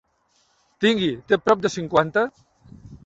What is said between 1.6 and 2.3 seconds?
de cinquanta?